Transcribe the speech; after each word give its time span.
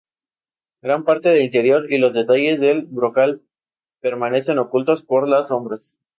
Gran 0.81 1.03
parte 1.03 1.29
del 1.29 1.43
interior 1.43 1.93
y 1.93 1.99
los 1.99 2.11
detalles 2.11 2.59
del 2.59 2.87
brocal 2.87 3.43
permanecen 3.99 4.57
ocultos 4.57 5.03
por 5.03 5.27
las 5.27 5.49
sombras. 5.49 5.95